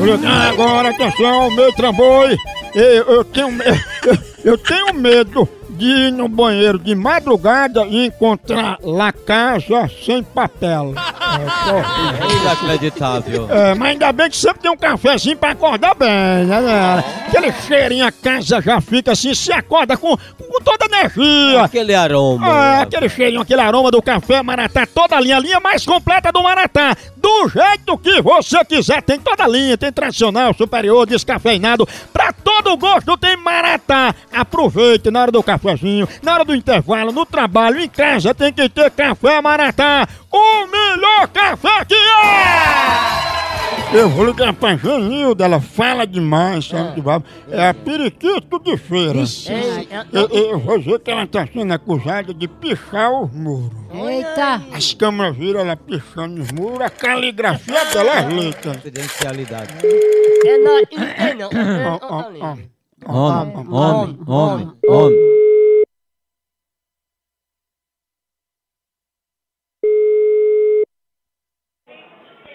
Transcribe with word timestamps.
Ligar 0.00 0.48
agora, 0.48 0.90
atenção, 0.90 1.50
meu 1.50 1.72
trambolho. 1.74 2.38
Eu, 2.74 3.04
eu 3.04 3.24
tenho 3.24 3.48
eu 4.44 4.56
tenho 4.56 4.94
medo 4.94 5.48
de 5.70 5.86
ir 5.86 6.12
no 6.12 6.28
banheiro 6.28 6.78
de 6.78 6.94
madrugada 6.94 7.86
e 7.86 8.06
encontrar 8.06 8.78
lá 8.82 9.12
casa 9.12 9.90
sem 10.04 10.22
papel. 10.22 10.94
É. 11.38 12.32
Inacreditável. 12.42 13.48
É, 13.50 13.74
mas 13.74 13.90
ainda 13.90 14.12
bem 14.12 14.30
que 14.30 14.36
sempre 14.36 14.60
tem 14.60 14.70
um 14.70 14.76
cafezinho 14.76 15.36
pra 15.36 15.50
acordar 15.50 15.94
bem, 15.94 16.08
né? 16.08 16.60
né? 16.60 17.04
Aquele 17.28 17.52
cheirinho, 17.52 18.06
a 18.06 18.12
casa 18.12 18.60
já 18.60 18.80
fica 18.80 19.12
assim, 19.12 19.34
se 19.34 19.52
acorda 19.52 19.96
com, 19.96 20.16
com 20.16 20.60
toda 20.64 20.84
a 20.84 20.88
energia. 20.88 21.62
Aquele 21.62 21.94
aroma. 21.94 22.46
Ah, 22.46 22.80
aquele 22.82 23.08
cheirinho, 23.08 23.40
aquele 23.40 23.60
aroma 23.60 23.90
do 23.90 24.02
café 24.02 24.42
Maratá, 24.42 24.86
toda 24.86 25.16
a 25.16 25.20
linha, 25.20 25.36
a 25.36 25.40
linha 25.40 25.60
mais 25.60 25.84
completa 25.84 26.32
do 26.32 26.42
Maratá. 26.42 26.96
Do 27.16 27.48
jeito 27.48 27.98
que 27.98 28.20
você 28.20 28.64
quiser, 28.64 29.02
tem 29.02 29.18
toda 29.18 29.44
a 29.44 29.48
linha, 29.48 29.76
tem 29.76 29.92
tradicional, 29.92 30.54
superior, 30.54 31.06
descafeinado. 31.06 31.86
Pra 32.12 32.32
todo 32.32 32.76
gosto 32.76 33.16
tem 33.16 33.36
Maratá. 33.36 34.14
Aproveite 34.32 35.10
na 35.10 35.22
hora 35.22 35.32
do 35.32 35.42
cafezinho, 35.42 36.08
na 36.22 36.34
hora 36.34 36.44
do 36.44 36.54
intervalo, 36.54 37.12
no 37.12 37.24
trabalho, 37.26 37.80
em 37.80 37.88
casa, 37.88 38.34
tem 38.34 38.52
que 38.52 38.68
ter 38.68 38.90
café 38.90 39.40
Maratá. 39.40 40.08
Eu 43.92 44.08
vou 44.08 44.24
ligar 44.24 44.52
pra 44.52 44.76
Janilda, 44.76 45.44
ela 45.44 45.60
fala 45.60 46.06
demais, 46.06 46.66
sabe 46.68 46.94
de 46.94 47.00
babo. 47.02 47.24
É 47.50 47.68
a 47.68 47.74
periquito 47.74 48.60
de 48.60 48.76
feira. 48.76 49.18
Eu, 50.12 50.28
eu 50.28 50.58
vou 50.60 50.78
dizer 50.78 51.00
que 51.00 51.10
ela 51.10 51.26
tá 51.26 51.44
sendo 51.52 51.72
acusada 51.72 52.32
de 52.32 52.46
pichar 52.46 53.10
os 53.10 53.32
muros. 53.32 53.72
Eita! 53.92 54.62
As 54.72 54.94
câmeras 54.94 55.36
viram 55.36 55.60
ela 55.60 55.76
pichando 55.76 56.40
os 56.40 56.52
muros, 56.52 56.80
a 56.80 56.88
caligrafia 56.88 57.84
dela 57.86 58.20
é 58.20 58.28
letra. 58.28 58.74
Confidencialidade. 58.74 59.74
É 60.46 60.58
nóis, 60.58 60.86
é 60.92 61.34
não, 61.34 61.50
é 61.50 61.86
Ó, 61.86 61.98
ó, 62.00 62.24
ó. 62.40 62.56
não. 62.56 62.70
Homem, 63.06 63.56
homem, 63.70 64.18
homem, 64.26 64.72
homem. 64.86 65.18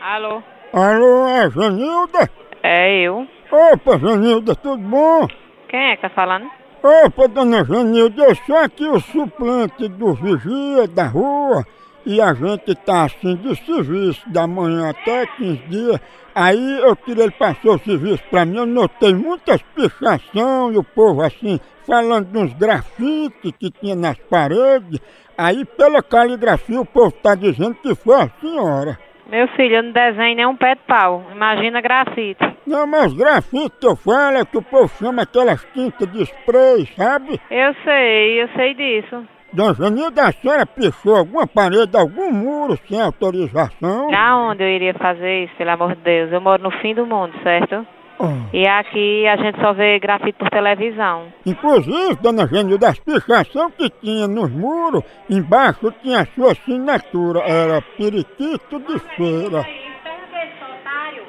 Alô? 0.00 0.42
Alô, 0.76 1.28
é 1.28 1.48
Janilda? 1.52 2.28
É 2.60 3.06
eu. 3.06 3.28
Opa, 3.48 3.96
Janilda, 3.96 4.56
tudo 4.56 4.78
bom? 4.78 5.28
Quem 5.68 5.78
é 5.78 5.94
que 5.94 6.02
tá 6.02 6.08
falando? 6.08 6.50
Opa, 6.82 7.28
dona 7.28 7.64
Janilda, 7.64 8.24
eu 8.24 8.34
sou 8.34 8.56
aqui 8.56 8.84
o 8.84 8.98
suplente 8.98 9.86
do 9.86 10.14
vigia 10.14 10.88
da 10.88 11.06
rua 11.06 11.64
e 12.04 12.20
a 12.20 12.34
gente 12.34 12.74
tá 12.74 13.04
assim 13.04 13.36
de 13.36 13.54
serviço 13.64 14.28
da 14.28 14.48
manhã 14.48 14.90
até 14.90 15.24
15 15.26 15.56
dias. 15.68 16.00
Aí 16.34 16.80
eu 16.80 16.96
queria 16.96 17.22
ele 17.22 17.30
passou 17.38 17.76
o 17.76 17.78
serviço 17.78 18.24
pra 18.28 18.44
mim, 18.44 18.56
eu 18.56 18.66
notei 18.66 19.14
muitas 19.14 19.62
pichação 19.76 20.72
e 20.72 20.76
o 20.76 20.82
povo 20.82 21.22
assim 21.22 21.60
falando 21.86 22.32
de 22.32 22.36
uns 22.36 22.52
grafites 22.54 23.52
que 23.60 23.70
tinha 23.70 23.94
nas 23.94 24.18
paredes. 24.28 24.98
Aí 25.38 25.64
pela 25.64 26.02
caligrafia 26.02 26.80
o 26.80 26.84
povo 26.84 27.12
tá 27.12 27.36
dizendo 27.36 27.76
que 27.76 27.94
foi 27.94 28.16
a 28.16 28.28
senhora. 28.40 28.98
Meu 29.26 29.48
filho, 29.48 29.76
eu 29.76 29.82
não 29.82 29.92
desenho 29.92 30.36
nem 30.36 30.46
um 30.46 30.56
pé 30.56 30.74
de 30.74 30.82
pau. 30.86 31.24
Imagina 31.32 31.80
grafite. 31.80 32.44
Não, 32.66 32.86
mas 32.86 33.12
grafite 33.14 33.72
que 33.80 33.86
eu 33.86 33.96
falo 33.96 34.36
é 34.36 34.44
que 34.44 34.56
o 34.56 34.62
povo 34.62 34.88
chama 34.98 35.22
aquelas 35.22 35.64
tintas 35.72 36.10
de 36.12 36.22
spray, 36.22 36.86
sabe? 36.96 37.40
Eu 37.50 37.74
sei, 37.84 38.42
eu 38.42 38.48
sei 38.56 38.74
disso. 38.74 39.26
Dona 39.52 39.72
Janilda, 39.74 40.24
a 40.24 40.32
senhora 40.32 40.66
pichou 40.66 41.14
alguma 41.14 41.46
parede, 41.46 41.96
algum 41.96 42.30
muro 42.32 42.76
sem 42.88 43.00
autorização? 43.00 44.08
Pra 44.08 44.36
onde 44.36 44.64
eu 44.64 44.68
iria 44.68 44.94
fazer 44.94 45.44
isso, 45.44 45.54
pelo 45.56 45.70
amor 45.70 45.94
de 45.94 46.02
Deus? 46.02 46.32
Eu 46.32 46.40
moro 46.40 46.62
no 46.62 46.70
fim 46.80 46.92
do 46.92 47.06
mundo, 47.06 47.32
certo? 47.42 47.86
Oh. 48.18 48.26
E 48.52 48.66
aqui 48.66 49.26
a 49.26 49.36
gente 49.36 49.60
só 49.60 49.72
vê 49.72 49.98
grafite 49.98 50.38
por 50.38 50.48
televisão. 50.48 51.32
Inclusive, 51.44 52.14
dona 52.22 52.46
Janilda, 52.46 52.90
as 52.90 52.98
pichação 52.98 53.70
que 53.72 53.90
tinha 53.90 54.28
nos 54.28 54.50
muros, 54.50 55.02
embaixo 55.28 55.92
tinha 56.02 56.20
a 56.20 56.26
sua 56.26 56.52
assinatura, 56.52 57.40
era 57.40 57.82
periquito 57.96 58.78
de 58.78 58.98
feira. 59.16 59.66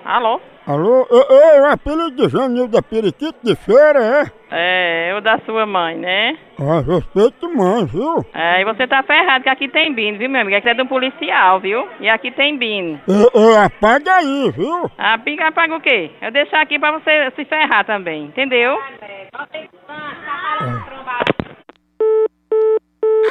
Alô? 0.05 0.39
Alô? 0.67 1.07
Ei, 1.11 1.25
ei, 1.29 1.61
o 1.61 1.65
apelido 1.65 2.27
de 2.27 2.27
Janilda 2.27 2.81
Periquito 2.81 3.37
de 3.43 3.55
feira, 3.55 3.99
é? 3.99 4.31
É, 4.49 5.11
eu 5.11 5.21
da 5.21 5.37
sua 5.45 5.63
mãe, 5.63 5.95
né? 5.95 6.35
Ah, 6.59 6.81
respeito 6.81 7.47
mãe, 7.55 7.85
viu? 7.85 8.25
É, 8.33 8.61
e 8.61 8.65
você 8.65 8.87
tá 8.87 9.03
ferrado 9.03 9.43
que 9.43 9.49
aqui 9.49 9.67
tem 9.67 9.93
bino, 9.93 10.17
viu, 10.17 10.27
meu 10.27 10.41
amigo? 10.41 10.57
Aqui 10.57 10.69
é 10.69 10.73
de 10.73 10.81
um 10.81 10.87
policial, 10.87 11.59
viu? 11.59 11.87
E 11.99 12.09
aqui 12.09 12.31
tem 12.31 12.57
bino. 12.57 12.99
Ei, 13.07 13.41
ei, 13.41 13.57
apaga 13.57 14.15
aí, 14.15 14.51
viu? 14.57 14.89
Ah, 14.97 15.19
pica 15.19 15.51
paga 15.51 15.75
o 15.75 15.81
quê? 15.81 16.09
Eu 16.19 16.31
deixar 16.31 16.61
aqui 16.61 16.79
pra 16.79 16.93
você 16.93 17.31
se 17.35 17.45
ferrar 17.45 17.85
também, 17.85 18.23
entendeu? 18.23 18.79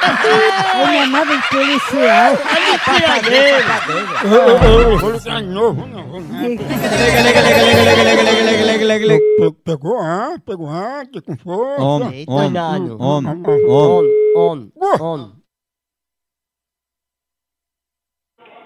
Ele 0.87 0.97
é 0.97 1.05
nada 1.07 1.37
de 1.37 1.49
policial. 1.49 2.33
Eu, 4.23 4.31
eu, 4.31 4.91
eu 4.91 4.97
vou 4.97 5.11
ligar 5.11 5.41
de 5.41 5.47
novo, 5.49 5.85
não 5.87 6.03
vou 6.07 6.21
nada. 6.21 6.47
Pe- 9.37 9.55
Pegou 9.65 9.99
ar, 9.99 10.39
pegou 10.45 10.69
ar, 10.69 11.05
que 11.07 11.21
com 11.21 11.37
força. 11.37 11.81
Homem, 11.81 12.25
homem, 12.27 12.91
homem, 12.99 13.43
homem. 14.35 14.71
On. 15.01 15.31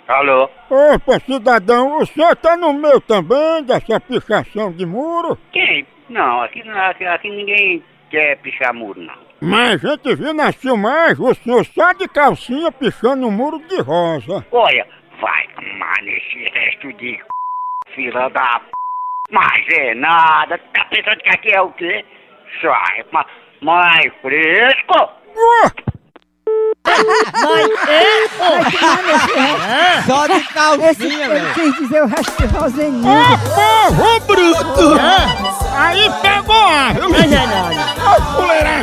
Alô? 0.07 0.49
Opa, 0.71 1.19
cidadão, 1.19 1.99
o 1.99 2.05
senhor 2.07 2.35
tá 2.37 2.57
no 2.57 2.73
meio 2.73 2.99
também 3.01 3.63
dessa 3.63 3.99
pichação 3.99 4.71
de 4.71 4.83
muro? 4.85 5.37
Quem? 5.51 5.85
Não, 6.09 6.41
aqui, 6.41 6.61
aqui, 6.67 7.05
aqui 7.05 7.29
ninguém 7.29 7.83
quer 8.09 8.37
pichar 8.41 8.73
muro, 8.73 8.99
não. 8.99 9.28
Mas 9.41 9.83
a 9.85 9.89
gente 9.91 10.15
viu 10.15 10.33
na 10.33 10.51
filmagem 10.51 11.23
o 11.25 11.33
senhor 11.35 11.65
só 11.65 11.93
de 11.93 12.07
calcinha 12.07 12.71
pichando 12.71 13.27
um 13.27 13.31
muro 13.31 13.59
de 13.67 13.79
rosa. 13.81 14.45
Olha, 14.51 14.85
vai 15.21 15.47
tomar 15.55 15.95
nesse 16.03 16.49
resto 16.53 16.91
de 16.93 17.15
c... 17.15 17.21
fila 17.95 18.29
da 18.29 18.59
p... 18.59 18.65
Mas 19.31 19.63
é 19.71 19.93
nada, 19.95 20.57
tá 20.73 20.83
pensando 20.85 21.17
que 21.21 21.29
aqui 21.29 21.53
é 21.55 21.61
o 21.61 21.71
quê? 21.73 22.03
Sai, 22.61 23.05
ma- 23.13 23.25
mais 23.61 24.11
fresco! 24.21 25.09
Ué, 25.37 25.71
Mas 26.85 27.69
é. 27.87 28.27
Só 30.07 30.27
de 30.27 30.39
calcinha, 30.53 31.29
velho. 31.29 31.53
quis 31.53 31.75
dizer 31.77 32.03
o 32.03 32.07
resto 32.07 32.47
de 32.47 32.57
Rosenildo. 32.57 33.07
ô 33.07 33.37
povo 33.55 34.19
bruto! 34.27 34.99
Aí 35.77 36.09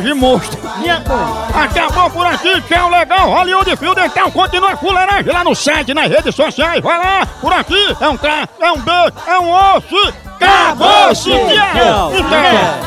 fuleiragem 0.07 0.15
monstro! 0.15 0.59
Minha 0.79 1.01
coisa. 1.01 1.63
Acabou 1.65 2.11
por 2.11 2.27
aqui, 2.27 2.61
tchau, 2.63 2.91
legal, 2.91 3.31
Hollywood 3.31 3.77
Fio 3.77 3.95
Dental, 3.95 4.31
continua 4.31 4.73
a 4.73 4.77
fuleiragem 4.77 5.33
lá 5.33 5.43
no 5.43 5.55
site, 5.55 5.95
nas 5.95 6.09
redes 6.09 6.35
sociais, 6.35 6.81
vai 6.83 6.99
lá, 6.99 7.27
por 7.41 7.53
aqui, 7.53 7.97
é 8.01 8.09
um 8.09 8.17
K, 8.17 8.49
é 8.61 8.73
um 8.73 8.81
B, 8.81 8.91
é 9.27 9.39
um 9.39 9.51
osso, 9.51 10.15
acabou-se! 10.37 11.31
Tchau. 11.31 12.13
Então, 12.15 12.86